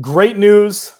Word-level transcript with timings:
Great 0.00 0.36
news 0.36 0.92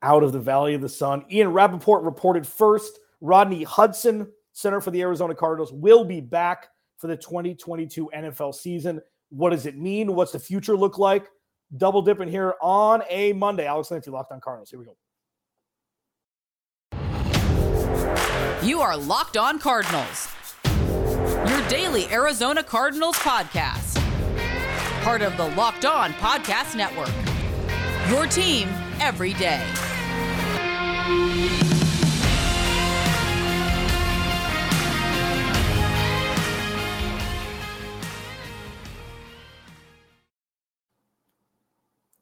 out 0.00 0.22
of 0.22 0.32
the 0.32 0.40
Valley 0.40 0.72
of 0.74 0.80
the 0.80 0.88
Sun. 0.88 1.24
Ian 1.30 1.52
Rapoport 1.52 2.02
reported 2.02 2.46
first. 2.46 2.98
Rodney 3.20 3.62
Hudson, 3.62 4.32
center 4.52 4.80
for 4.80 4.90
the 4.90 5.02
Arizona 5.02 5.34
Cardinals, 5.34 5.72
will 5.72 6.04
be 6.04 6.20
back 6.20 6.68
for 6.96 7.08
the 7.08 7.16
2022 7.16 8.10
NFL 8.14 8.54
season. 8.54 9.02
What 9.28 9.50
does 9.50 9.66
it 9.66 9.76
mean? 9.76 10.14
What's 10.14 10.32
the 10.32 10.38
future 10.38 10.76
look 10.76 10.98
like? 10.98 11.28
Double 11.76 12.00
dipping 12.00 12.28
here 12.28 12.54
on 12.62 13.02
a 13.10 13.34
Monday. 13.34 13.66
Alex 13.66 13.88
Clancy, 13.88 14.10
Locked 14.10 14.32
on 14.32 14.40
Cardinals. 14.40 14.70
Here 14.70 14.78
we 14.78 14.86
go. 14.86 14.96
You 18.62 18.80
are 18.80 18.96
Locked 18.96 19.36
on 19.36 19.58
Cardinals, 19.58 20.28
your 20.64 21.68
daily 21.68 22.06
Arizona 22.06 22.62
Cardinals 22.62 23.16
podcast. 23.16 24.02
Part 25.02 25.20
of 25.20 25.36
the 25.36 25.48
Locked 25.50 25.84
on 25.84 26.12
Podcast 26.14 26.74
Network. 26.74 27.27
Your 28.08 28.26
team 28.26 28.68
every 29.00 29.34
day. 29.34 29.62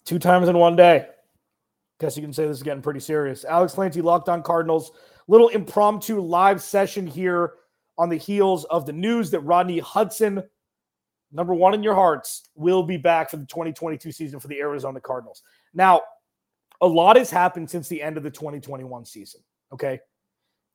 Two 0.05 0.19
times 0.19 0.49
in 0.49 0.57
one 0.57 0.75
day. 0.77 1.07
Guess 2.01 2.17
you 2.17 2.23
can 2.23 2.33
say 2.33 2.47
this 2.47 2.57
is 2.57 2.63
getting 2.63 2.83
pretty 2.83 3.01
serious. 3.01 3.45
Alex 3.45 3.75
Clancy, 3.75 4.03
Locked 4.03 4.29
on 4.29 4.43
Cardinals. 4.43 4.91
Little 5.29 5.49
impromptu 5.49 6.21
live 6.21 6.63
session 6.63 7.07
here 7.07 7.55
on 7.97 8.09
the 8.09 8.17
heels 8.17 8.65
of 8.65 8.87
the 8.87 8.93
news 8.93 9.31
that 9.31 9.41
Rodney 9.41 9.79
Hudson, 9.79 10.43
number 11.33 11.55
one 11.55 11.75
in 11.75 11.83
your 11.83 11.95
hearts, 11.95 12.49
will 12.55 12.83
be 12.83 12.97
back 12.97 13.31
for 13.31 13.37
the 13.37 13.47
2022 13.47 14.13
season 14.13 14.41
for 14.41 14.49
the 14.49 14.59
Arizona 14.59 15.01
Cardinals. 15.01 15.43
Now, 15.75 16.03
a 16.81 16.87
lot 16.87 17.17
has 17.17 17.31
happened 17.31 17.71
since 17.71 17.89
the 17.89 18.03
end 18.03 18.17
of 18.17 18.23
the 18.23 18.31
2021 18.31 19.05
season. 19.05 19.41
Okay. 19.73 20.01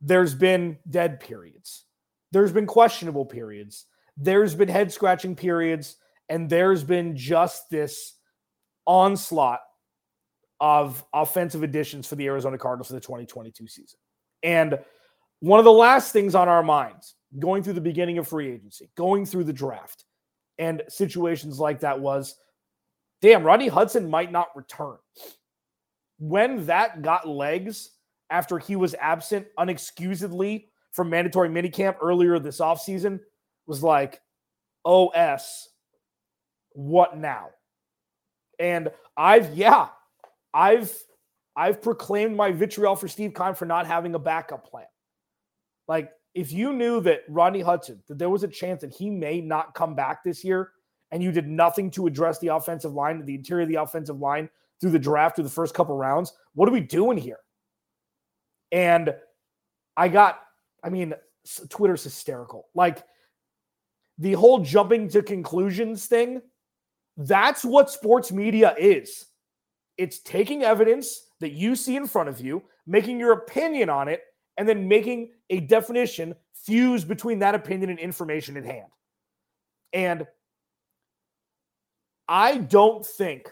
There's 0.02 0.34
been 0.34 0.78
dead 0.90 1.20
periods, 1.20 1.86
there's 2.32 2.52
been 2.52 2.66
questionable 2.66 3.26
periods, 3.26 3.86
there's 4.18 4.56
been 4.56 4.68
head 4.70 4.92
scratching 4.92 5.36
periods, 5.36 5.98
and 6.28 6.50
there's 6.50 6.84
been 6.84 7.16
just 7.16 7.70
this 7.70 8.16
onslaught 8.88 9.60
of 10.60 11.04
offensive 11.14 11.64
additions 11.64 12.08
for 12.08 12.16
the 12.16 12.26
Arizona 12.28 12.58
Cardinals 12.58 12.88
for 12.88 12.94
the 12.94 13.00
2022 13.00 13.68
season. 13.68 14.00
And 14.44 14.80
one 15.40 15.60
of 15.60 15.66
the 15.66 15.72
last 15.72 16.14
things 16.14 16.36
on 16.36 16.48
our 16.48 16.64
minds 16.64 17.16
going 17.40 17.64
through 17.64 17.74
the 17.74 17.82
beginning 17.82 18.18
of 18.18 18.28
free 18.28 18.52
agency, 18.52 18.90
going 18.96 19.26
through 19.26 19.44
the 19.46 19.54
draft, 19.54 20.06
and 20.58 20.82
situations 20.88 21.60
like 21.60 21.80
that 21.80 22.00
was 22.00 22.36
damn, 23.22 23.44
Rodney 23.44 23.68
Hudson 23.68 24.10
might 24.10 24.32
not 24.32 24.48
return. 24.56 24.98
When 26.18 26.66
that 26.66 27.02
got 27.02 27.28
legs 27.28 27.92
after 28.30 28.58
he 28.58 28.76
was 28.76 28.96
absent 29.00 29.48
unexcusedly 29.58 30.70
from 30.92 31.10
mandatory 31.10 31.50
minicamp 31.50 31.98
earlier 32.02 32.40
this 32.40 32.60
offseason, 32.60 33.20
was 33.68 33.84
like, 33.84 34.22
OS, 34.84 35.70
what 36.72 37.18
now? 37.18 37.50
And 38.60 38.90
I've, 39.16 39.54
yeah, 39.54 39.90
I've 40.54 40.92
I've 41.56 41.82
proclaimed 41.82 42.36
my 42.36 42.52
vitriol 42.52 42.96
for 42.96 43.08
Steve 43.08 43.34
Keim 43.34 43.56
for 43.56 43.66
not 43.66 43.86
having 43.86 44.16
a 44.16 44.20
backup 44.20 44.70
plan. 44.70 44.86
Like, 45.92 46.14
if 46.34 46.54
you 46.54 46.72
knew 46.72 47.02
that 47.02 47.24
Rodney 47.28 47.60
Hudson, 47.60 48.02
that 48.08 48.18
there 48.18 48.30
was 48.30 48.44
a 48.44 48.48
chance 48.48 48.80
that 48.80 48.94
he 48.94 49.10
may 49.10 49.42
not 49.42 49.76
come 49.76 49.94
back 49.94 50.24
this 50.24 50.42
year, 50.42 50.72
and 51.12 51.22
you 51.22 51.34
did 51.34 51.50
nothing 51.50 51.92
to 51.92 52.08
address 52.08 52.40
the 52.40 52.48
offensive 52.48 52.94
line, 52.94 53.26
the 53.26 53.36
interior 53.36 53.64
of 53.64 53.68
the 53.68 53.76
offensive 53.76 54.18
line 54.18 54.50
through 54.80 54.92
the 54.92 54.98
draft, 54.98 55.36
through 55.36 55.44
the 55.44 55.50
first 55.50 55.74
couple 55.74 55.98
rounds, 55.98 56.32
what 56.54 56.70
are 56.70 56.72
we 56.72 56.80
doing 56.80 57.18
here? 57.18 57.40
And 58.72 59.14
I 59.98 60.08
got, 60.08 60.40
I 60.82 60.88
mean, 60.88 61.14
Twitter's 61.68 62.06
hysterical. 62.06 62.70
Like 62.74 63.04
the 64.18 64.32
whole 64.32 64.60
jumping 64.60 65.10
to 65.10 65.22
conclusions 65.22 66.06
thing, 66.06 66.42
that's 67.18 67.66
what 67.66 67.90
sports 67.90 68.32
media 68.32 68.76
is. 68.80 69.26
It's 69.98 70.20
taking 70.20 70.64
evidence 70.64 71.28
that 71.42 71.52
you 71.52 71.76
see 71.76 71.98
in 71.98 72.08
front 72.08 72.30
of 72.30 72.40
you, 72.40 72.64
making 72.88 73.20
your 73.20 73.34
opinion 73.34 73.90
on 73.90 74.08
it, 74.08 74.22
and 74.62 74.70
then 74.70 74.88
making 74.88 75.32
a 75.50 75.60
definition 75.60 76.36
fuse 76.54 77.04
between 77.04 77.40
that 77.40 77.56
opinion 77.56 77.90
and 77.90 77.98
information 77.98 78.56
in 78.56 78.64
hand. 78.64 78.92
And 79.92 80.28
I 82.28 82.60
don't 82.60 83.04
think 83.04 83.50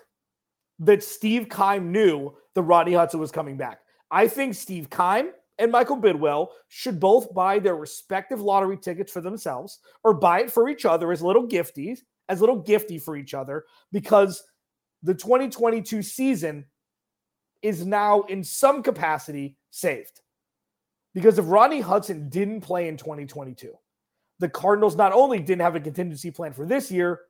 that 0.78 1.03
Steve 1.03 1.50
Keim 1.50 1.92
knew 1.92 2.36
that 2.53 2.62
Rodney 2.62 2.94
Hudson 2.94 3.19
was 3.19 3.31
coming 3.31 3.58
back. 3.58 3.80
I 4.12 4.28
think 4.28 4.53
Steve 4.53 4.88
Keim 4.92 5.31
and 5.58 5.72
Michael 5.72 5.98
Bidwill 5.98 6.50
should 6.68 7.00
both 7.00 7.34
buy 7.34 7.58
their 7.58 7.75
respective 7.75 8.40
lottery 8.40 8.78
tickets 8.78 9.12
for 9.12 9.22
themselves 9.22 9.80
or 10.03 10.14
buy 10.14 10.42
it 10.42 10.52
for 10.52 10.69
each 10.69 10.86
other 10.86 11.12
as 11.12 11.24
little 11.24 11.48
gifties, 11.48 12.02
as 12.30 12.40
little 12.40 12.64
gifty 12.64 13.02
for 13.02 13.16
each 13.16 13.34
other, 13.34 13.66
because 13.92 14.44
the 15.02 15.16
2022 15.16 16.03
season 16.03 16.66
is 17.64 17.84
now 17.84 18.22
in 18.30 18.44
some 18.44 18.84
capacity 18.84 19.58
saved. 19.72 20.22
Because 21.14 21.40
if 21.40 21.46
Rodney 21.47 21.81
Hudson 21.81 22.30
didn't 22.30 22.62
play 22.62 22.88
in 22.88 22.97
2022, 22.97 23.74
the 24.40 24.50
Cardinals 24.50 24.96
not 24.96 25.12
only 25.12 25.40
didn't 25.40 25.62
have 25.62 25.75
a 25.75 25.80
contingency 25.80 26.31
plan 26.31 26.53
for 26.53 26.66
this 26.66 26.92
year, 26.92 27.22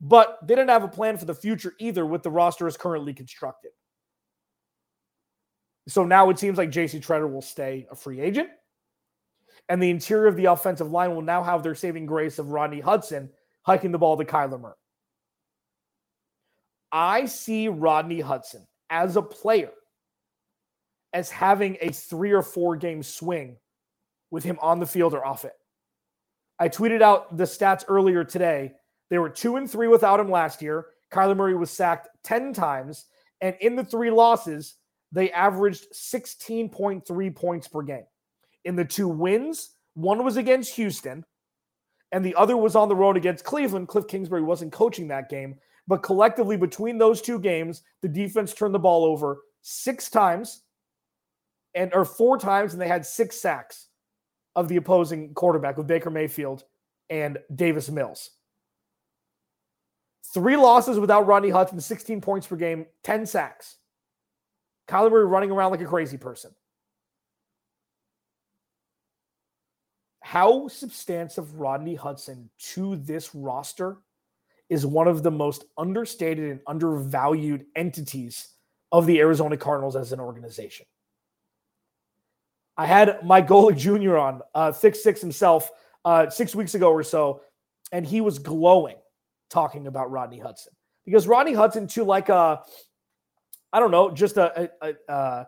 but 0.00 0.38
they 0.42 0.54
didn't 0.54 0.70
have 0.70 0.84
a 0.84 0.88
plan 0.88 1.18
for 1.18 1.26
the 1.26 1.34
future 1.34 1.74
either 1.78 2.06
with 2.06 2.22
the 2.22 2.30
roster 2.30 2.66
as 2.66 2.76
currently 2.76 3.12
constructed. 3.12 3.72
So 5.88 6.04
now 6.04 6.30
it 6.30 6.38
seems 6.38 6.56
like 6.56 6.70
JC 6.70 7.04
Tretter 7.04 7.30
will 7.30 7.42
stay 7.42 7.86
a 7.90 7.96
free 7.96 8.20
agent. 8.20 8.48
And 9.68 9.82
the 9.82 9.90
interior 9.90 10.26
of 10.26 10.36
the 10.36 10.46
offensive 10.46 10.90
line 10.90 11.14
will 11.14 11.22
now 11.22 11.42
have 11.42 11.62
their 11.62 11.74
saving 11.74 12.06
grace 12.06 12.38
of 12.38 12.50
Rodney 12.50 12.80
Hudson 12.80 13.30
hiking 13.62 13.92
the 13.92 13.98
ball 13.98 14.16
to 14.16 14.24
Kyler 14.24 14.60
Murray. 14.60 14.74
I 16.92 17.26
see 17.26 17.68
Rodney 17.68 18.20
Hudson 18.20 18.66
as 18.88 19.16
a 19.16 19.22
player 19.22 19.70
as 21.12 21.30
having 21.30 21.76
a 21.80 21.90
three 21.90 22.32
or 22.32 22.42
four 22.42 22.76
game 22.76 23.02
swing 23.02 23.56
with 24.30 24.44
him 24.44 24.58
on 24.60 24.78
the 24.78 24.86
field 24.86 25.14
or 25.14 25.24
off 25.24 25.44
it. 25.44 25.54
I 26.58 26.68
tweeted 26.68 27.02
out 27.02 27.36
the 27.36 27.44
stats 27.44 27.84
earlier 27.88 28.22
today 28.22 28.74
they 29.10 29.18
were 29.18 29.28
two 29.28 29.56
and 29.56 29.70
three 29.70 29.88
without 29.88 30.20
him 30.20 30.30
last 30.30 30.62
year. 30.62 30.86
Kyler 31.12 31.36
Murray 31.36 31.54
was 31.54 31.70
sacked 31.70 32.08
10 32.22 32.52
times. 32.52 33.06
And 33.40 33.56
in 33.60 33.76
the 33.76 33.84
three 33.84 34.10
losses, 34.10 34.76
they 35.12 35.30
averaged 35.32 35.92
16.3 35.92 37.34
points 37.34 37.68
per 37.68 37.82
game. 37.82 38.06
In 38.64 38.76
the 38.76 38.84
two 38.84 39.08
wins, 39.08 39.70
one 39.94 40.24
was 40.24 40.36
against 40.36 40.74
Houston, 40.74 41.24
and 42.12 42.24
the 42.24 42.34
other 42.36 42.56
was 42.56 42.76
on 42.76 42.88
the 42.88 42.94
road 42.94 43.16
against 43.16 43.44
Cleveland. 43.44 43.88
Cliff 43.88 44.06
Kingsbury 44.06 44.42
wasn't 44.42 44.72
coaching 44.72 45.08
that 45.08 45.28
game. 45.28 45.56
But 45.88 46.02
collectively, 46.02 46.56
between 46.56 46.98
those 46.98 47.20
two 47.20 47.40
games, 47.40 47.82
the 48.02 48.08
defense 48.08 48.54
turned 48.54 48.74
the 48.74 48.78
ball 48.78 49.04
over 49.04 49.38
six 49.62 50.08
times 50.08 50.62
and 51.74 51.92
or 51.94 52.04
four 52.04 52.38
times, 52.38 52.72
and 52.72 52.80
they 52.80 52.88
had 52.88 53.06
six 53.06 53.36
sacks 53.36 53.88
of 54.56 54.68
the 54.68 54.76
opposing 54.76 55.34
quarterback 55.34 55.76
with 55.76 55.86
Baker 55.86 56.10
Mayfield 56.10 56.64
and 57.08 57.38
Davis 57.54 57.90
Mills. 57.90 58.30
Three 60.32 60.56
losses 60.56 60.98
without 60.98 61.26
Rodney 61.26 61.50
Hudson, 61.50 61.80
16 61.80 62.20
points 62.20 62.46
per 62.46 62.56
game, 62.56 62.86
10 63.02 63.26
sacks. 63.26 63.76
Kyler 64.88 65.10
Murray 65.10 65.26
running 65.26 65.50
around 65.50 65.72
like 65.72 65.80
a 65.80 65.86
crazy 65.86 66.16
person. 66.16 66.52
How 70.20 70.68
substantive 70.68 71.58
Rodney 71.58 71.94
Hudson 71.96 72.50
to 72.74 72.96
this 72.96 73.34
roster 73.34 73.98
is 74.68 74.86
one 74.86 75.08
of 75.08 75.24
the 75.24 75.30
most 75.30 75.64
understated 75.76 76.50
and 76.50 76.60
undervalued 76.68 77.66
entities 77.74 78.54
of 78.92 79.06
the 79.06 79.18
Arizona 79.18 79.56
Cardinals 79.56 79.96
as 79.96 80.12
an 80.12 80.20
organization. 80.20 80.86
I 82.80 82.86
had 82.86 83.22
Mike 83.22 83.46
Golic 83.46 83.76
Jr. 83.76 84.16
on, 84.16 84.40
uh, 84.54 84.72
Thick 84.72 84.94
Six 84.94 85.20
himself, 85.20 85.70
uh, 86.06 86.30
six 86.30 86.54
weeks 86.54 86.74
ago 86.74 86.90
or 86.90 87.02
so, 87.02 87.42
and 87.92 88.06
he 88.06 88.22
was 88.22 88.38
glowing 88.38 88.96
talking 89.50 89.86
about 89.86 90.10
Rodney 90.10 90.38
Hudson 90.38 90.72
because 91.04 91.28
Rodney 91.28 91.52
Hudson, 91.52 91.86
to 91.88 92.04
like 92.04 92.30
a, 92.30 92.62
I 93.70 93.80
don't 93.80 93.90
know, 93.90 94.10
just 94.10 94.38
a, 94.38 94.70
a, 94.82 94.94
a 95.08 95.12
uh, 95.12 95.44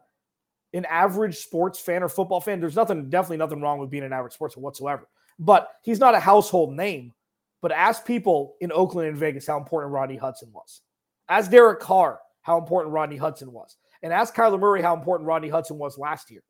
an 0.74 0.84
average 0.84 1.38
sports 1.38 1.80
fan 1.80 2.02
or 2.02 2.10
football 2.10 2.42
fan. 2.42 2.60
There's 2.60 2.76
nothing, 2.76 3.08
definitely 3.08 3.38
nothing 3.38 3.62
wrong 3.62 3.78
with 3.78 3.88
being 3.88 4.04
an 4.04 4.12
average 4.12 4.34
sports 4.34 4.54
fan 4.54 4.62
whatsoever. 4.62 5.08
But 5.38 5.70
he's 5.80 6.00
not 6.00 6.14
a 6.14 6.20
household 6.20 6.74
name. 6.74 7.14
But 7.62 7.72
ask 7.72 8.04
people 8.04 8.56
in 8.60 8.70
Oakland 8.72 9.08
and 9.08 9.16
Vegas 9.16 9.46
how 9.46 9.56
important 9.56 9.94
Rodney 9.94 10.18
Hudson 10.18 10.52
was. 10.52 10.82
Ask 11.30 11.50
Derek 11.50 11.80
Carr 11.80 12.20
how 12.42 12.58
important 12.58 12.92
Rodney 12.92 13.16
Hudson 13.16 13.52
was. 13.52 13.78
And 14.02 14.12
ask 14.12 14.34
Kyler 14.34 14.60
Murray 14.60 14.82
how 14.82 14.94
important 14.94 15.26
Rodney 15.26 15.48
Hudson 15.48 15.78
was 15.78 15.96
last 15.96 16.30
year. 16.30 16.42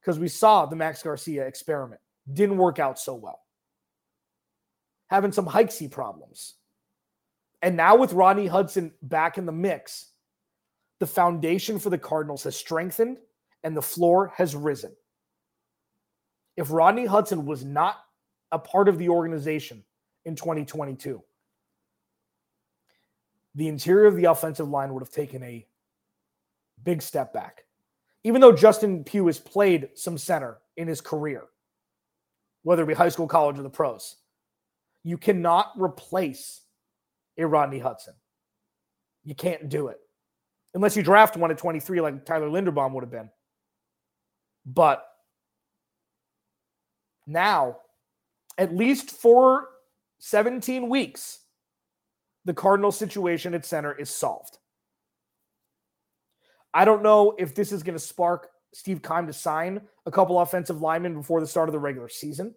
Because 0.00 0.18
we 0.18 0.28
saw 0.28 0.66
the 0.66 0.76
Max 0.76 1.02
Garcia 1.02 1.46
experiment. 1.46 2.00
Didn't 2.32 2.56
work 2.56 2.78
out 2.78 2.98
so 2.98 3.14
well. 3.14 3.40
Having 5.08 5.32
some 5.32 5.46
Hikesy 5.46 5.90
problems. 5.90 6.54
And 7.62 7.76
now 7.76 7.96
with 7.96 8.12
Rodney 8.12 8.46
Hudson 8.46 8.92
back 9.02 9.36
in 9.36 9.44
the 9.44 9.52
mix, 9.52 10.10
the 11.00 11.06
foundation 11.06 11.78
for 11.78 11.90
the 11.90 11.98
Cardinals 11.98 12.44
has 12.44 12.56
strengthened 12.56 13.18
and 13.62 13.76
the 13.76 13.82
floor 13.82 14.32
has 14.36 14.54
risen. 14.54 14.94
If 16.56 16.70
Rodney 16.70 17.06
Hudson 17.06 17.44
was 17.46 17.64
not 17.64 17.96
a 18.52 18.58
part 18.58 18.88
of 18.88 18.98
the 18.98 19.08
organization 19.08 19.84
in 20.24 20.36
2022, 20.36 21.22
the 23.54 23.68
interior 23.68 24.06
of 24.06 24.16
the 24.16 24.26
offensive 24.26 24.68
line 24.68 24.92
would 24.92 25.02
have 25.02 25.10
taken 25.10 25.42
a 25.42 25.66
big 26.82 27.02
step 27.02 27.32
back. 27.32 27.64
Even 28.24 28.40
though 28.40 28.52
Justin 28.52 29.04
Pugh 29.04 29.26
has 29.26 29.38
played 29.38 29.90
some 29.94 30.18
center 30.18 30.58
in 30.76 30.88
his 30.88 31.00
career, 31.00 31.44
whether 32.62 32.82
it 32.82 32.86
be 32.86 32.94
high 32.94 33.08
school, 33.08 33.26
college, 33.26 33.58
or 33.58 33.62
the 33.62 33.70
pros, 33.70 34.16
you 35.04 35.16
cannot 35.16 35.72
replace 35.76 36.62
a 37.38 37.46
Rodney 37.46 37.78
Hudson. 37.78 38.14
You 39.24 39.34
can't 39.34 39.68
do 39.68 39.88
it 39.88 39.98
unless 40.74 40.96
you 40.96 41.02
draft 41.02 41.36
one 41.36 41.50
at 41.50 41.58
23 41.58 42.00
like 42.00 42.24
Tyler 42.24 42.48
Linderbaum 42.48 42.92
would 42.92 43.02
have 43.02 43.10
been. 43.10 43.30
But 44.64 45.04
now, 47.26 47.78
at 48.58 48.74
least 48.74 49.10
for 49.10 49.68
17 50.18 50.88
weeks, 50.88 51.40
the 52.44 52.54
Cardinal 52.54 52.92
situation 52.92 53.54
at 53.54 53.64
center 53.64 53.92
is 53.92 54.10
solved. 54.10 54.58
I 56.72 56.84
don't 56.84 57.02
know 57.02 57.34
if 57.38 57.54
this 57.54 57.72
is 57.72 57.82
going 57.82 57.96
to 57.96 58.04
spark 58.04 58.50
Steve 58.72 59.02
Keim 59.02 59.26
to 59.26 59.32
sign 59.32 59.80
a 60.06 60.10
couple 60.10 60.40
offensive 60.40 60.80
linemen 60.80 61.14
before 61.14 61.40
the 61.40 61.46
start 61.46 61.68
of 61.68 61.72
the 61.72 61.78
regular 61.78 62.08
season. 62.08 62.54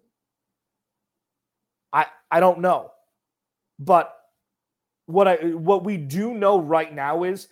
I 1.92 2.06
I 2.30 2.40
don't 2.40 2.60
know. 2.60 2.90
But 3.78 4.14
what 5.06 5.28
I 5.28 5.36
what 5.36 5.84
we 5.84 5.96
do 5.96 6.34
know 6.34 6.58
right 6.60 6.92
now 6.94 7.24
is 7.24 7.48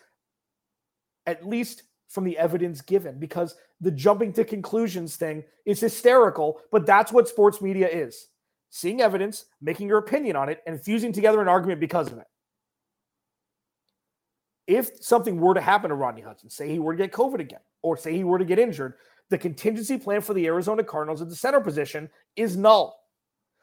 at 1.26 1.46
least 1.46 1.84
from 2.08 2.24
the 2.24 2.36
evidence 2.38 2.80
given 2.80 3.18
because 3.18 3.56
the 3.80 3.90
jumping 3.90 4.32
to 4.34 4.44
conclusions 4.44 5.16
thing 5.16 5.42
is 5.64 5.80
hysterical, 5.80 6.60
but 6.70 6.86
that's 6.86 7.12
what 7.12 7.28
sports 7.28 7.60
media 7.60 7.88
is. 7.88 8.28
Seeing 8.70 9.00
evidence, 9.00 9.46
making 9.60 9.88
your 9.88 9.98
opinion 9.98 10.36
on 10.36 10.48
it 10.48 10.62
and 10.66 10.80
fusing 10.80 11.12
together 11.12 11.40
an 11.40 11.48
argument 11.48 11.80
because 11.80 12.10
of 12.10 12.18
it. 12.18 12.26
If 14.66 14.90
something 15.00 15.40
were 15.40 15.54
to 15.54 15.60
happen 15.60 15.90
to 15.90 15.94
Rodney 15.94 16.22
Hudson, 16.22 16.50
say 16.50 16.68
he 16.68 16.78
were 16.78 16.92
to 16.92 17.02
get 17.02 17.12
COVID 17.12 17.40
again, 17.40 17.60
or 17.82 17.96
say 17.96 18.14
he 18.14 18.24
were 18.24 18.38
to 18.38 18.44
get 18.44 18.58
injured, 18.58 18.94
the 19.28 19.38
contingency 19.38 19.98
plan 19.98 20.20
for 20.20 20.34
the 20.34 20.46
Arizona 20.46 20.84
Cardinals 20.84 21.22
at 21.22 21.28
the 21.28 21.34
center 21.34 21.60
position 21.60 22.08
is 22.36 22.56
null. 22.56 22.98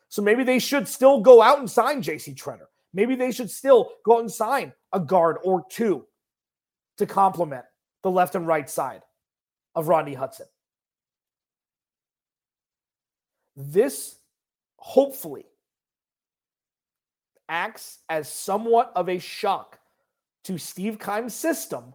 So 0.09 0.21
maybe 0.21 0.43
they 0.43 0.59
should 0.59 0.87
still 0.87 1.21
go 1.21 1.41
out 1.41 1.59
and 1.59 1.69
sign 1.69 2.01
JC 2.01 2.35
Tretter. 2.35 2.65
Maybe 2.93 3.15
they 3.15 3.31
should 3.31 3.51
still 3.51 3.91
go 4.03 4.15
out 4.15 4.21
and 4.21 4.31
sign 4.31 4.73
a 4.91 4.99
guard 4.99 5.37
or 5.43 5.63
two 5.69 6.05
to 6.97 7.05
complement 7.05 7.65
the 8.01 8.11
left 8.11 8.35
and 8.35 8.47
right 8.47 8.69
side 8.69 9.03
of 9.75 9.87
Rodney 9.87 10.15
Hudson. 10.15 10.47
This 13.55 14.17
hopefully 14.77 15.45
acts 17.47 17.99
as 18.09 18.27
somewhat 18.27 18.91
of 18.95 19.09
a 19.09 19.19
shock 19.19 19.78
to 20.45 20.57
Steve 20.57 20.99
Keim's 20.99 21.35
system 21.35 21.93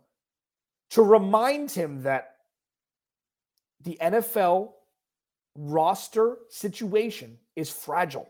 to 0.91 1.03
remind 1.03 1.71
him 1.71 2.03
that 2.03 2.37
the 3.83 3.99
NFL 4.01 4.73
roster 5.57 6.39
situation 6.49 7.39
is 7.57 7.71
fragile, 7.71 8.29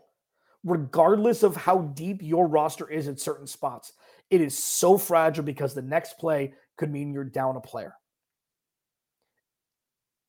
regardless 0.63 1.43
of 1.43 1.55
how 1.55 1.79
deep 1.79 2.21
your 2.21 2.47
roster 2.47 2.89
is 2.89 3.07
at 3.07 3.19
certain 3.19 3.47
spots. 3.47 3.93
It 4.29 4.41
is 4.41 4.57
so 4.57 4.97
fragile 4.97 5.43
because 5.43 5.73
the 5.73 5.81
next 5.81 6.17
play 6.17 6.53
could 6.77 6.91
mean 6.91 7.13
you're 7.13 7.23
down 7.23 7.55
a 7.55 7.61
player. 7.61 7.95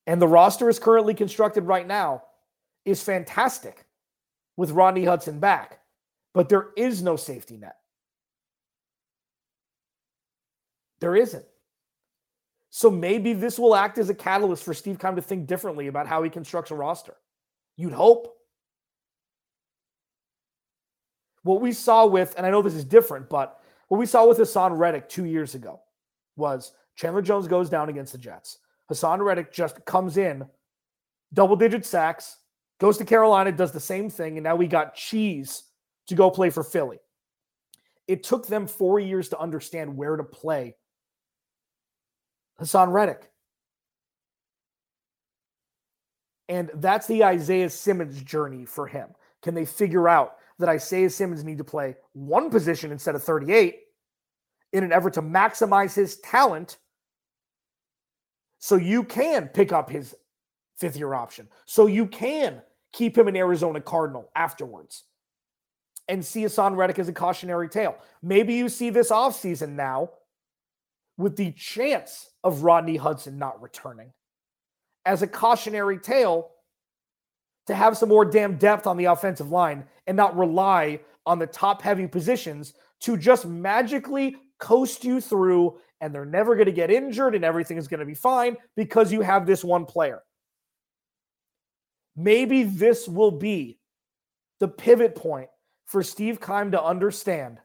And 0.07 0.23
the 0.23 0.29
roster 0.29 0.69
is 0.69 0.79
currently 0.79 1.15
constructed 1.15 1.65
right 1.65 1.87
now 1.87 2.23
is 2.85 3.03
fantastic 3.03 3.85
with 4.57 4.71
Rodney 4.71 5.05
Hudson 5.05 5.41
back, 5.41 5.81
but 6.33 6.49
there 6.49 6.69
is 6.77 7.03
no 7.03 7.17
safety 7.17 7.57
net. 7.57 7.77
There 11.01 11.17
isn't. 11.17 11.45
So 12.71 12.91
maybe 12.91 13.33
this 13.33 13.59
will 13.59 13.75
act 13.75 13.99
as 13.99 14.11
a 14.11 14.15
catalyst 14.15 14.65
for 14.65 14.75
Steve 14.75 14.99
Keim 14.99 15.17
to 15.17 15.23
think 15.23 15.47
differently 15.47 15.87
about 15.87 16.07
how 16.07 16.23
he 16.23 16.31
constructs 16.31 16.71
a 16.71 16.75
roster. 16.75 17.15
You'd 17.77 17.93
hope. 17.93 18.35
What 21.43 21.61
we 21.61 21.73
saw 21.73 22.07
with, 22.07 22.35
and 22.37 22.45
I 22.45 22.51
know 22.51 22.61
this 22.61 22.75
is 22.75 22.85
different, 22.85 23.29
but 23.29 23.61
what 23.89 23.99
we 23.99 24.07
saw 24.07 24.27
with 24.27 24.39
Haason 24.39 24.77
Reddick 24.77 25.09
two 25.09 25.25
years 25.25 25.55
ago 25.55 25.81
was 26.37 26.73
Chandler 26.97 27.23
Jones 27.23 27.47
goes 27.47 27.71
down 27.71 27.89
against 27.89 28.13
the 28.13 28.19
Jets. 28.19 28.59
Haason 28.91 29.25
Reddick 29.25 29.53
just 29.53 29.85
comes 29.85 30.17
in, 30.17 30.45
double 31.33 31.57
digit 31.57 31.87
sacks, 31.87 32.39
goes 32.81 32.99
to 32.99 33.05
Carolina, 33.05 33.53
does 33.53 33.73
the 33.73 33.81
same 33.81 34.11
thing, 34.11 34.37
and 34.37 34.45
now 34.45 34.57
we 34.57 34.67
got 34.67 34.95
Cheese 34.95 35.63
to 36.09 36.15
go 36.15 36.31
play 36.31 36.51
for 36.51 36.63
Philly. 36.63 36.99
It 38.09 38.23
took 38.23 38.47
them 38.47 38.67
four 38.67 39.01
years 39.01 39.29
to 39.31 39.39
understand 39.39 39.97
where 39.97 40.17
to 40.17 40.25
play 40.25 40.77
Haason 42.61 42.93
Reddick. 42.93 43.31
And 46.49 46.71
that's 46.75 47.07
the 47.07 47.25
Isaiah 47.25 47.71
Simmons 47.71 48.23
journey 48.23 48.65
for 48.65 48.87
him. 48.87 49.09
Can 49.43 49.55
they 49.55 49.65
figure 49.65 50.09
out 50.09 50.37
that 50.59 50.69
Isaiah 50.69 51.11
Simmons 51.11 51.45
need 51.45 51.59
to 51.59 51.65
play 51.65 51.97
one 52.13 52.51
position 52.51 52.93
instead 52.93 53.15
of 53.15 53.23
38 53.23 53.81
in 54.73 54.85
an 54.85 54.93
effort 54.93 55.15
to 55.15 55.23
maximize 55.23 55.95
his 55.95 56.19
talent 56.19 56.79
so 58.59 58.77
you 58.77 59.05
can 59.05 59.49
pick 59.49 59.73
up 59.73 59.91
his 59.91 60.15
fifth 60.77 60.97
year 60.97 61.15
option, 61.15 61.49
so 61.65 61.87
you 61.87 62.07
can 62.07 62.63
keep 62.93 63.17
him 63.17 63.29
an 63.29 63.37
Arizona 63.37 63.81
Cardinal 63.81 64.31
afterwards 64.35 65.05
and 66.09 66.25
see 66.25 66.43
Haason 66.45 66.77
Reddick 66.77 66.99
as 66.99 67.09
a 67.09 67.13
cautionary 67.13 67.69
tale. 67.69 67.97
Maybe 68.23 68.55
you 68.55 68.69
see 68.69 68.91
this 68.91 69.11
offseason 69.11 69.71
now 69.71 70.11
with 71.17 71.37
the 71.37 71.53
chance 71.53 72.31
of 72.45 72.63
Rodney 72.63 72.97
Hudson 72.97 73.39
not 73.39 73.61
returning 73.63 74.13
as 75.05 75.23
a 75.23 75.27
cautionary 75.27 75.99
tale 75.99 76.51
to 77.67 77.75
have 77.75 77.97
some 77.97 78.09
more 78.09 78.25
damn 78.25 78.57
depth 78.57 78.87
on 78.87 78.97
the 78.97 79.07
offensive 79.07 79.51
line 79.51 79.85
and 80.07 80.17
not 80.17 80.37
rely 80.37 81.01
on 81.25 81.39
the 81.39 81.47
top 81.47 81.83
heavy 81.83 82.07
positions 82.07 82.75
to 83.01 83.17
just 83.17 83.47
magically 83.47 84.37
coast 84.59 85.05
you 85.05 85.21
through 85.21 85.79
and 86.01 86.15
they're 86.15 86.25
never 86.27 86.55
going 86.55 86.67
to 86.67 86.73
get 86.73 86.91
injured 86.91 87.35
and 87.35 87.45
everything 87.45 87.79
is 87.79 87.89
going 87.89 88.01
to 88.01 88.07
be 88.07 88.15
fine 88.15 88.57
because 88.77 89.13
you 89.13 89.23
have 89.23 89.47
this 89.47 89.65
one 89.65 89.87
player. 89.87 90.23
Maybe 92.15 92.63
this 92.63 93.09
will 93.09 93.31
be 93.31 93.79
the 94.61 94.69
pivot 94.69 95.15
point 95.15 95.49
for 95.87 96.03
Steve 96.03 96.41
Keim 96.41 96.73
to 96.73 96.83
understand 96.83 97.59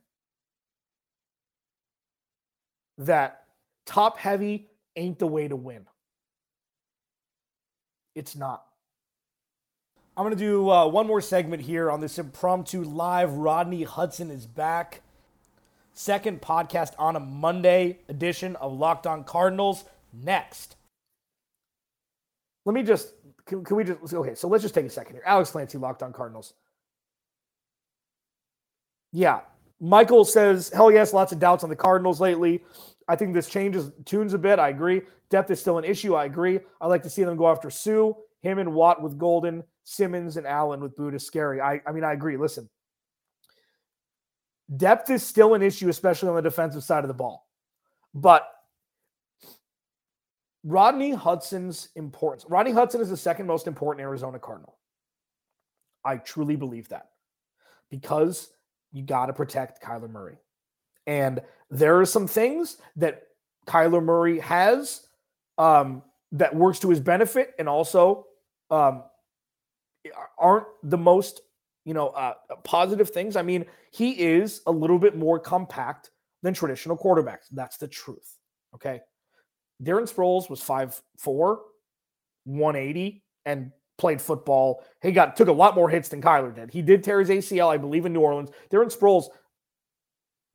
that 2.97 3.40
top 3.85 4.17
heavy 4.17 4.67
ain't 4.95 5.19
the 5.19 5.27
way 5.27 5.47
to 5.47 5.55
win. 5.55 5.85
It's 8.15 8.35
not. 8.35 8.65
I'm 10.17 10.25
going 10.25 10.37
to 10.37 10.43
do 10.43 10.69
uh, 10.69 10.87
one 10.87 11.07
more 11.07 11.21
segment 11.21 11.61
here 11.61 11.89
on 11.89 12.01
this 12.01 12.19
impromptu 12.19 12.83
live. 12.83 13.33
Rodney 13.33 13.83
Hudson 13.83 14.29
is 14.29 14.45
back 14.45 15.01
second 15.93 16.41
podcast 16.41 16.93
on 16.97 17.15
a 17.15 17.19
Monday 17.19 17.99
edition 18.09 18.55
of 18.57 18.73
Locked 18.73 19.07
On 19.07 19.23
Cardinals 19.23 19.85
next. 20.13 20.75
Let 22.65 22.73
me 22.73 22.83
just, 22.83 23.13
can, 23.45 23.63
can 23.63 23.77
we 23.77 23.83
just, 23.83 24.13
okay, 24.13 24.35
so 24.35 24.47
let's 24.47 24.61
just 24.61 24.75
take 24.75 24.85
a 24.85 24.89
second 24.89 25.13
here. 25.13 25.23
Alex 25.25 25.51
Clancy, 25.51 25.77
Locked 25.77 26.03
On 26.03 26.13
Cardinals. 26.13 26.53
Yeah, 29.13 29.41
Michael 29.79 30.23
says, 30.23 30.69
hell 30.69 30.91
yes, 30.91 31.13
lots 31.13 31.31
of 31.31 31.39
doubts 31.39 31.63
on 31.63 31.69
the 31.69 31.75
Cardinals 31.75 32.21
lately. 32.21 32.63
I 33.11 33.17
think 33.17 33.33
this 33.33 33.49
changes 33.49 33.91
tunes 34.05 34.33
a 34.33 34.37
bit. 34.37 34.57
I 34.57 34.69
agree. 34.69 35.01
Depth 35.29 35.51
is 35.51 35.59
still 35.59 35.77
an 35.77 35.83
issue. 35.83 36.15
I 36.15 36.23
agree. 36.23 36.61
I 36.79 36.87
like 36.87 37.03
to 37.03 37.09
see 37.09 37.25
them 37.25 37.35
go 37.35 37.51
after 37.51 37.69
Suh, 37.69 38.13
him 38.39 38.57
and 38.57 38.73
Watt 38.73 39.01
with 39.01 39.17
Golden, 39.17 39.65
Simmons 39.83 40.37
and 40.37 40.47
Allen 40.47 40.79
with 40.79 40.95
Budda. 40.95 41.19
Scary. 41.19 41.59
I, 41.59 41.81
I 41.85 41.91
mean, 41.91 42.05
I 42.05 42.13
agree. 42.13 42.37
Listen, 42.37 42.69
Depth 44.77 45.09
is 45.09 45.23
still 45.23 45.55
an 45.55 45.61
issue, 45.61 45.89
especially 45.89 46.29
on 46.29 46.35
the 46.35 46.41
defensive 46.41 46.85
side 46.85 47.03
of 47.03 47.09
the 47.09 47.13
ball. 47.13 47.49
But 48.13 48.47
Rodney 50.63 51.11
Hudson's 51.11 51.89
importance. 51.97 52.45
Rodney 52.47 52.71
Hudson 52.71 53.01
is 53.01 53.09
the 53.09 53.17
second 53.17 53.45
most 53.45 53.67
important 53.67 54.05
Arizona 54.05 54.39
Cardinal. 54.39 54.77
I 56.05 56.15
truly 56.15 56.55
believe 56.55 56.87
that 56.89 57.09
because 57.89 58.53
you 58.93 59.03
got 59.03 59.25
to 59.25 59.33
protect 59.33 59.83
Kyler 59.83 60.09
Murray. 60.09 60.37
And 61.11 61.41
there 61.69 61.99
are 61.99 62.05
some 62.05 62.25
things 62.25 62.77
that 62.95 63.23
Kyler 63.67 64.01
Murray 64.01 64.39
has 64.39 65.07
um, 65.57 66.03
that 66.31 66.55
works 66.55 66.79
to 66.79 66.89
his 66.89 67.01
benefit 67.01 67.53
and 67.59 67.67
also 67.67 68.27
um, 68.69 69.03
aren't 70.39 70.67
the 70.83 70.97
most 70.97 71.41
you 71.83 71.93
know, 71.93 72.09
uh, 72.09 72.33
positive 72.63 73.09
things. 73.09 73.35
I 73.35 73.41
mean, 73.41 73.65
he 73.91 74.11
is 74.11 74.61
a 74.67 74.71
little 74.71 74.99
bit 74.99 75.17
more 75.17 75.39
compact 75.39 76.11
than 76.43 76.53
traditional 76.53 76.97
quarterbacks. 76.97 77.47
That's 77.51 77.77
the 77.77 77.87
truth. 77.87 78.37
Okay. 78.75 79.01
Darren 79.83 80.11
Sproles 80.11 80.49
was 80.49 80.61
5'4, 80.61 81.57
180, 82.45 83.23
and 83.45 83.71
played 83.97 84.21
football. 84.21 84.83
He 85.01 85.11
got 85.11 85.35
took 85.35 85.47
a 85.47 85.53
lot 85.53 85.75
more 85.75 85.89
hits 85.89 86.09
than 86.09 86.21
Kyler 86.21 86.53
did. 86.53 86.71
He 86.71 86.81
did 86.81 87.03
tear 87.03 87.19
his 87.19 87.29
ACL, 87.29 87.69
I 87.69 87.77
believe, 87.77 88.05
in 88.05 88.13
New 88.13 88.21
Orleans. 88.21 88.51
Darren 88.71 88.95
Sproles 88.95 89.25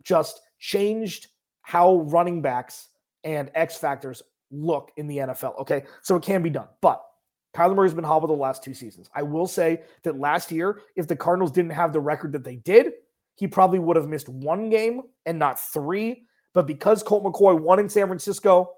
just 0.05 0.41
changed 0.59 1.29
how 1.63 2.01
running 2.03 2.43
backs 2.43 2.89
and 3.25 3.51
X 3.55 3.77
factors 3.77 4.23
look 4.51 4.93
in 4.97 5.07
the 5.09 5.19
NFL. 5.19 5.61
Okay. 5.61 5.85
So 6.03 6.17
it 6.17 6.23
can 6.23 6.43
be 6.43 6.51
done. 6.51 6.69
But 6.81 7.03
Kyler 7.55 7.75
Murray's 7.75 7.95
been 7.95 8.05
hobbled 8.05 8.31
the 8.31 8.35
last 8.35 8.63
two 8.63 8.75
seasons. 8.75 9.09
I 9.15 9.23
will 9.23 9.47
say 9.47 9.83
that 10.05 10.19
last 10.19 10.53
year, 10.53 10.83
if 10.95 11.09
the 11.09 11.17
Cardinals 11.17 11.51
didn't 11.51 11.73
have 11.73 11.93
the 11.93 12.01
record 12.01 12.33
that 12.33 12.45
they 12.45 12.57
did, 12.57 12.93
he 13.35 13.47
probably 13.47 13.79
would 13.79 13.97
have 13.97 14.09
missed 14.09 14.29
one 14.29 14.71
game 14.71 15.03
and 15.25 15.39
not 15.39 15.59
three. 15.59 16.27
But 16.55 16.67
because 16.67 17.03
Colt 17.03 17.25
McCoy 17.25 17.59
won 17.59 17.79
in 17.79 17.89
San 17.89 18.07
Francisco, 18.07 18.73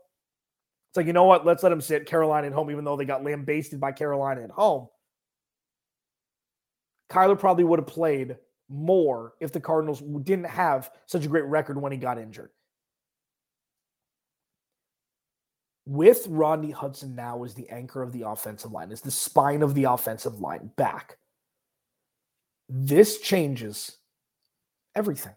it's 0.91 0.97
like, 0.97 1.07
you 1.07 1.13
know 1.13 1.25
what? 1.25 1.45
Let's 1.45 1.63
let 1.63 1.73
him 1.73 1.81
sit 1.81 2.07
Carolina 2.07 2.47
at 2.47 2.53
home, 2.53 2.71
even 2.71 2.85
though 2.85 2.97
they 2.97 3.05
got 3.05 3.23
lambasted 3.23 3.81
by 3.81 3.93
Carolina 3.93 4.43
at 4.43 4.51
home. 4.51 4.89
Kyler 7.11 7.39
probably 7.39 7.65
would 7.65 7.79
have 7.79 7.87
played 7.87 8.37
more 8.69 9.35
if 9.41 9.53
the 9.53 9.61
Cardinals 9.61 10.01
didn't 10.23 10.47
have 10.47 10.91
such 11.07 11.25
a 11.25 11.29
great 11.29 11.45
record 11.45 11.81
when 11.81 11.93
he 11.93 11.99
got 11.99 12.19
injured. 12.19 12.51
With 15.87 16.27
Rodney 16.29 16.71
Hudson 16.71 17.15
now 17.15 17.45
as 17.45 17.55
the 17.55 17.69
anchor 17.71 18.03
of 18.03 18.13
the 18.13 18.29
offensive 18.29 18.73
line, 18.73 18.93
as 18.93 19.01
the 19.01 19.11
spine 19.11 19.63
of 19.63 19.75
the 19.75 19.85
offensive 19.85 20.41
line 20.41 20.71
back, 20.77 21.17
this 22.69 23.21
changes 23.21 23.97
everything. 24.95 25.35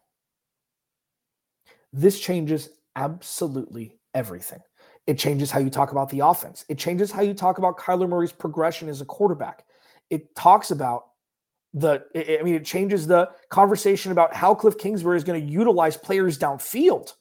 This 1.94 2.20
changes 2.20 2.70
absolutely 2.96 3.98
everything. 4.14 4.60
It 5.08 5.18
changes 5.18 5.52
how 5.52 5.60
you 5.60 5.70
talk 5.70 5.92
about 5.92 6.10
the 6.10 6.20
offense. 6.20 6.66
It 6.70 6.78
changes 6.78 7.12
how 7.12 7.22
you 7.22 7.34
talk 7.34 7.58
about 7.58 7.78
Kyler 7.78 8.08
Murray's 8.08 8.32
progression 8.32 8.90
as 8.90 9.02
a 9.02 9.06
quarterback. 9.06 9.66
It 10.10 10.36
talks 10.36 10.72
about 10.72 11.06
the, 11.74 12.04
I 12.16 12.44
mean, 12.44 12.56
it 12.56 12.66
changes 12.66 13.08
the 13.08 13.30
conversation 13.50 14.12
about 14.12 14.36
how 14.36 14.54
Cliff 14.54 14.78
Kingsbury 14.78 15.18
is 15.18 15.24
going 15.24 15.46
to 15.46 15.52
utilize 15.52 15.96
players 15.96 16.38
downfield. 16.38 17.14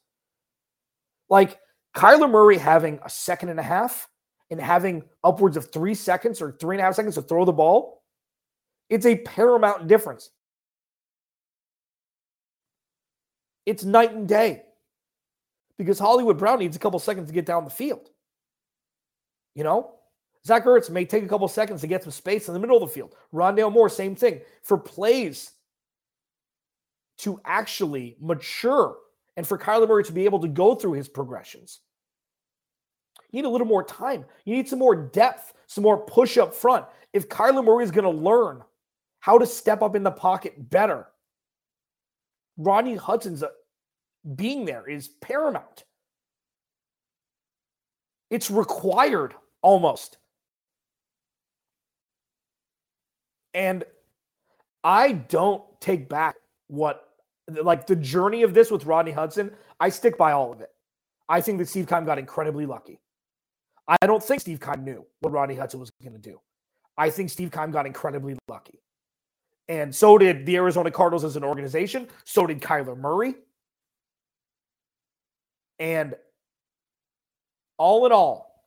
Like 1.29 1.59
Kyler 1.95 2.31
Murray 2.31 2.59
having 2.59 2.99
a 3.05 3.11
second 3.11 3.51
and 3.51 3.61
a 3.61 3.65
half 3.65 4.09
and 4.51 4.61
having 4.61 5.05
upwards 5.23 5.57
of 5.57 5.73
three 5.73 5.95
seconds 5.95 6.43
or 6.43 6.57
three 6.61 6.77
and 6.77 6.81
a 6.81 6.85
half 6.85 6.97
seconds 6.97 7.15
to 7.15 7.23
throw 7.23 7.45
the 7.45 7.53
ball, 7.53 8.03
it's 8.89 9.07
a 9.07 9.17
paramount 9.17 9.87
difference. 9.87 10.31
It's 13.67 13.85
night 13.85 14.13
and 14.13 14.27
day 14.27 14.63
because 15.79 15.99
Hollywood 15.99 16.39
Brown 16.39 16.59
needs 16.59 16.75
a 16.75 16.81
couple 16.81 16.99
seconds 16.99 17.29
to 17.29 17.33
get 17.33 17.47
down 17.47 17.65
the 17.65 17.71
field. 17.71 18.09
You 19.55 19.63
know, 19.63 19.95
Zach 20.47 20.65
Ertz 20.65 20.89
may 20.89 21.05
take 21.05 21.23
a 21.23 21.29
couple 21.29 21.49
seconds 21.49 21.81
to 21.83 21.87
get 21.87 22.03
some 22.03 22.13
space 22.13 22.49
in 22.49 22.55
the 22.55 22.61
middle 22.61 22.77
of 22.77 22.89
the 22.89 22.95
field. 22.95 23.15
Rondale 23.33 23.73
Moore, 23.73 23.89
same 23.89 24.17
thing. 24.17 24.41
For 24.63 24.79
plays 24.79 25.53
to 27.19 27.41
actually 27.45 28.17
mature 28.21 28.97
and 29.37 29.47
for 29.47 29.59
Kyler 29.59 29.87
Murray 29.87 30.05
to 30.05 30.13
be 30.13 30.25
able 30.25 30.41
to 30.41 30.49
go 30.49 30.75
through 30.75 30.95
his 30.95 31.09
progressions, 31.09 31.81
you 33.31 33.43
need 33.43 33.49
a 33.49 33.51
little 33.51 33.67
more 33.67 33.85
time. 33.85 34.25
You 34.45 34.57
need 34.57 34.69
some 34.69 34.79
more 34.79 34.97
depth, 34.97 35.53
some 35.67 35.85
more 35.85 35.99
push 35.99 36.39
up 36.39 36.55
front. 36.55 36.87
If 37.13 37.29
Kyler 37.29 37.65
Murray 37.65 37.85
is 37.85 37.91
going 37.91 38.05
to 38.05 38.11
learn 38.11 38.63
how 39.21 39.39
to 39.39 39.47
step 39.47 39.83
up 39.83 39.95
in 39.95 40.03
the 40.03 40.11
pocket 40.11 40.71
better, 40.71 41.07
Ronnie 42.57 42.97
Hudson's 42.97 43.43
uh, 43.43 43.49
being 44.35 44.65
there 44.65 44.89
is 44.89 45.09
paramount. 45.09 45.85
It's 48.31 48.51
required 48.51 49.35
almost. 49.63 50.19
And 53.55 53.85
I 54.85 55.13
don't 55.13 55.63
take 55.81 56.09
back 56.09 56.37
what, 56.69 57.09
like 57.49 57.87
the 57.87 57.97
journey 57.97 58.43
of 58.43 58.55
this 58.55 58.71
with 58.71 58.85
Rodney 58.85 59.13
Hudson, 59.13 59.53
I 59.79 59.89
stick 59.89 60.17
by 60.17 60.33
all 60.33 60.53
of 60.53 60.61
it. 60.61 60.71
I 61.29 61.41
think 61.41 61.59
that 61.59 61.69
Steve 61.69 61.89
Keim 61.89 62.05
got 62.05 62.19
incredibly 62.19 62.67
lucky. 62.67 63.01
I 63.89 64.07
don't 64.07 64.23
think 64.23 64.41
Steve 64.41 64.61
Keim 64.61 64.85
knew 64.85 65.05
what 65.21 65.33
Rodney 65.33 65.57
Hudson 65.57 65.81
was 65.81 65.91
going 66.03 66.13
to 66.13 66.19
do. 66.19 66.41
I 66.97 67.11
think 67.11 67.31
Steve 67.31 67.51
Keim 67.51 67.71
got 67.71 67.87
incredibly 67.87 68.37
lucky. 68.49 68.81
And 69.69 69.95
so 69.95 70.19
did 70.19 70.47
the 70.47 70.57
Arizona 70.57 70.91
Cardinals 70.91 71.25
as 71.25 71.37
an 71.37 71.45
organization. 71.45 72.09
So 72.25 72.47
did 72.47 72.61
Kyler 72.61 72.97
Murray. 72.97 73.35
And 75.79 76.15
all 77.79 78.05
in 78.05 78.13
all, 78.13 78.65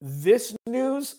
this 0.00 0.54
news 0.66 1.16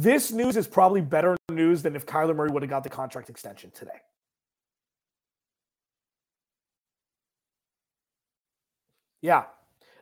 this 0.00 0.32
news 0.32 0.56
is 0.56 0.66
probably 0.66 1.00
better 1.00 1.36
news 1.50 1.82
than 1.82 1.96
if 1.96 2.06
Kyler 2.06 2.34
Murray 2.34 2.50
would 2.50 2.62
have 2.62 2.70
got 2.70 2.84
the 2.84 2.90
contract 2.90 3.30
extension 3.30 3.70
today. 3.72 4.00
Yeah. 9.20 9.44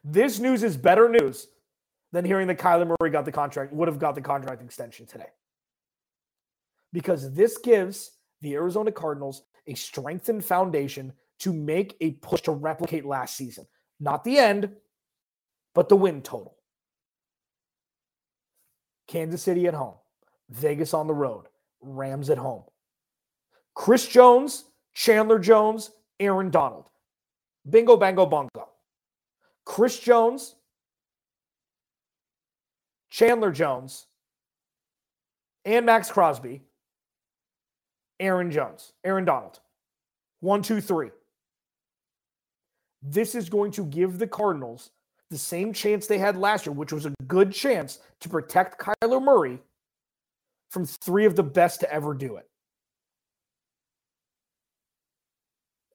This 0.03 0.39
news 0.39 0.63
is 0.63 0.77
better 0.77 1.09
news 1.09 1.47
than 2.13 2.25
hearing 2.25 2.49
that 2.49 2.59
Kyler 2.59 2.87
Murray 2.87 3.11
got 3.11 3.25
the 3.25 3.33
contract, 3.33 3.73
would 3.73 3.89
have 3.89 3.99
got 3.99 4.15
the 4.15 4.21
contract 4.21 4.63
extension 4.63 5.07
today. 5.07 5.29
Because 6.93 7.33
this 7.35 7.59
gives 7.59 8.13
the 8.41 8.55
Arizona 8.55 8.91
Cardinals 8.91 9.43
a 9.67 9.75
strengthened 9.75 10.45
foundation 10.45 11.13
to 11.41 11.53
make 11.53 11.97
a 12.01 12.13
push 12.13 12.41
to 12.43 12.53
replicate 12.53 13.05
last 13.05 13.37
season. 13.37 13.67
Not 14.01 14.25
the 14.25 14.39
end, 14.39 14.71
but 15.75 15.89
the 15.89 15.97
win 15.97 16.23
total. 16.23 16.57
Kansas 19.11 19.43
City 19.43 19.67
at 19.67 19.75
home, 19.75 19.97
Vegas 20.51 20.95
on 20.95 21.09
the 21.09 21.15
road, 21.15 21.47
Rams 21.81 22.31
at 22.31 22.39
home. 22.39 22.63
Chris 23.75 24.07
Jones, 24.07 24.67
Chandler 24.95 25.41
Jones, 25.41 25.91
Aaron 26.21 26.49
Donald. 26.51 26.91
Bingo, 27.69 27.97
bango, 27.97 28.25
bongo. 28.25 28.69
Chris 29.65 29.99
Jones, 29.99 30.55
Chandler 33.11 33.51
Jones, 33.51 34.07
and 35.65 35.87
Maxx 35.87 36.09
Crosby, 36.13 36.63
Aaron 38.21 38.53
Jones, 38.53 38.93
Aaron 39.03 39.25
Donald. 39.25 39.59
One, 40.39 40.63
two, 40.63 40.81
three. 40.81 41.11
This 43.03 43.35
is 43.35 43.49
going 43.49 43.73
to 43.73 43.85
give 43.85 44.21
the 44.21 44.29
Cardinals 44.29 44.93
the 45.31 45.39
same 45.39 45.73
chance 45.73 46.07
they 46.07 46.19
had 46.19 46.37
last 46.37 46.67
year, 46.67 46.73
which 46.73 46.93
was 46.93 47.07
a 47.07 47.15
good 47.29 47.53
chance 47.53 48.01
to 48.21 48.29
protect 48.29 48.81
Kyler 48.81 49.23
Murray 49.23 49.61
from 50.71 50.85
three 50.85 51.25
of 51.25 51.37
the 51.37 51.43
best 51.43 51.81
to 51.81 51.93
ever 51.93 52.15
do 52.15 52.37
it. 52.37 52.49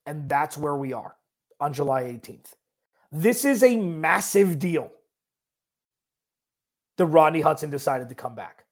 And 0.06 0.28
that's 0.28 0.56
where 0.56 0.76
we 0.76 0.92
are 0.92 1.16
on 1.60 1.72
July 1.72 2.04
18th. 2.04 2.52
This 3.12 3.44
is 3.44 3.62
a 3.62 3.76
massive 3.76 4.58
deal 4.58 4.90
that 6.96 7.06
Rodney 7.06 7.40
Hudson 7.40 7.70
decided 7.70 8.08
to 8.08 8.14
come 8.14 8.34
back. 8.34 8.64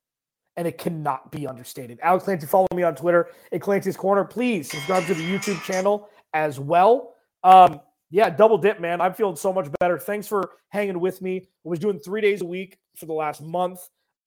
And 0.57 0.69
it 0.69 0.79
cannot 0.79 1.33
be 1.33 1.47
understated. 1.49 1.99
Alex 2.01 2.25
Clancy, 2.25 2.47
follow 2.47 2.69
me 2.75 2.85
on 2.85 2.95
Twitter 2.95 3.29
at 3.51 3.61
Clancy's 3.61 3.97
Corner. 3.97 4.25
Please 4.25 4.71
subscribe 4.71 5.05
to 5.07 5.15
the 5.15 5.23
YouTube 5.23 5.61
channel 5.65 6.09
as 6.33 6.61
well. 6.61 7.15
Um, 7.43 7.81
yeah, 8.15 8.31
double 8.31 8.59
dip, 8.59 8.79
man. 8.79 9.01
I'm 9.01 9.13
feeling 9.13 9.35
so 9.35 9.53
much 9.53 9.67
better. 9.81 9.99
Thanks 9.99 10.29
for 10.29 10.53
hanging 10.69 11.01
with 11.01 11.21
me. 11.21 11.39
I 11.39 11.69
was 11.69 11.81
doing 11.81 11.99
three 11.99 12.21
days 12.21 12.43
a 12.43 12.47
week 12.47 12.79
for 12.95 13.07
the 13.07 13.13
last 13.13 13.43
month. 13.43 13.81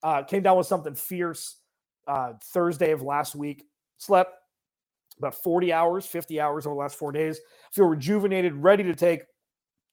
Uh, 0.03 0.23
came 0.23 0.43
down 0.43 0.57
with 0.57 0.67
something 0.67 0.93
fierce 0.93 1.61
uh, 2.05 2.33
Thursday 2.51 2.91
of 2.91 3.01
last 3.01 3.33
week. 3.33 3.63
Slept 3.97 4.33
about 5.19 5.35
40 5.35 5.71
hours, 5.71 6.05
50 6.05 6.37
hours 6.37 6.65
over 6.65 6.75
the 6.75 6.79
last 6.79 6.97
four 6.97 7.13
days. 7.13 7.39
Feel 7.71 7.85
rejuvenated, 7.85 8.55
ready 8.55 8.83
to 8.83 8.93
take 8.93 9.21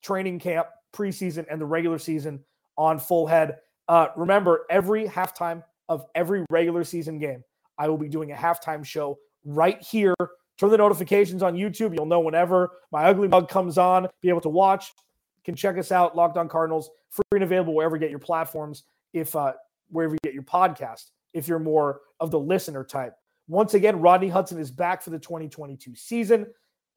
training 0.02 0.40
camp, 0.40 0.66
preseason, 0.92 1.46
and 1.48 1.60
the 1.60 1.66
regular 1.66 2.00
season 2.00 2.40
on 2.76 2.98
full 2.98 3.28
head. 3.28 3.58
Uh, 3.86 4.08
remember, 4.16 4.66
every 4.70 5.06
halftime 5.06 5.62
of 5.88 6.04
every 6.16 6.44
regular 6.50 6.82
season 6.82 7.20
game, 7.20 7.44
I 7.78 7.88
will 7.88 7.98
be 7.98 8.08
doing 8.08 8.32
a 8.32 8.34
halftime 8.34 8.84
show 8.84 9.20
right 9.44 9.80
here. 9.80 10.16
Turn 10.58 10.70
the 10.70 10.78
notifications 10.78 11.42
on 11.42 11.54
YouTube. 11.54 11.94
You'll 11.94 12.06
know 12.06 12.20
whenever 12.20 12.70
my 12.92 13.04
ugly 13.04 13.28
mug 13.28 13.49
comes 13.49 13.76
on, 13.76 14.08
be 14.23 14.28
able 14.28 14.40
to 14.42 14.49
watch. 14.49 14.92
You 15.37 15.42
can 15.44 15.56
check 15.56 15.76
us 15.78 15.90
out, 15.90 16.16
Locked 16.16 16.37
On 16.37 16.49
Cardinals, 16.49 16.90
free 17.11 17.25
and 17.32 17.42
available 17.42 17.75
wherever 17.75 17.96
you 17.96 18.00
get 18.00 18.11
your 18.11 18.20
platforms, 18.20 18.84
if 19.12 19.34
uh, 19.34 19.52
wherever 19.90 20.14
you 20.14 20.18
get 20.23 20.34
your 20.34 20.44
podcast, 20.44 21.11
if 21.32 21.49
you're 21.49 21.58
more 21.58 22.00
of 22.20 22.30
the 22.30 22.38
listener 22.38 22.84
type. 22.84 23.14
Once 23.49 23.75
again, 23.75 24.00
Rodney 24.00 24.28
Hudson 24.28 24.58
is 24.58 24.70
back 24.70 25.02
for 25.02 25.11
the 25.11 25.18
2022 25.18 25.94
season. 25.94 26.46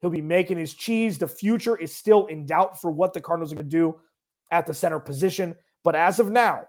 He'll 0.00 0.10
be 0.10 0.22
making 0.22 0.58
his 0.58 0.74
cheese. 0.74 1.18
The 1.18 1.28
future 1.28 1.76
is 1.76 1.94
still 1.94 2.26
in 2.26 2.46
doubt 2.46 2.80
for 2.80 2.90
what 2.90 3.12
the 3.12 3.20
Cardinals 3.20 3.52
are 3.52 3.56
going 3.56 3.68
to 3.68 3.76
do 3.76 3.96
at 4.50 4.66
the 4.66 4.72
center 4.72 5.00
position. 5.00 5.54
But 5.82 5.96
as 5.96 6.20
of 6.20 6.30
now, 6.30 6.64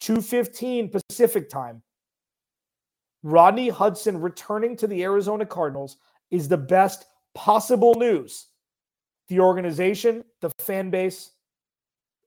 2:15 0.00 0.90
Pacific 0.90 1.48
time. 1.48 1.82
Rodney 3.22 3.68
Hudson 3.68 4.20
returning 4.20 4.76
to 4.76 4.86
the 4.86 5.02
Arizona 5.02 5.46
Cardinals 5.46 5.96
is 6.30 6.48
the 6.48 6.56
best 6.56 7.06
possible 7.34 7.94
news 7.94 8.46
the 9.28 9.40
organization, 9.40 10.22
the 10.42 10.50
fan 10.58 10.90
base, 10.90 11.30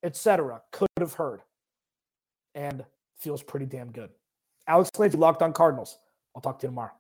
etc., 0.04 0.62
could 0.72 0.88
have 1.00 1.14
heard. 1.14 1.42
And 2.56 2.84
feels 3.20 3.44
pretty 3.44 3.68
damn 3.68 3.92
good. 3.92 4.10
Alex 4.68 4.90
Clancy, 4.92 5.18
Locked 5.18 5.44
on 5.44 5.54
Cardinals. 5.54 6.00
I'll 6.36 6.42
talk 6.42 6.60
to 6.60 6.66
you 6.66 6.70
tomorrow. 6.70 6.92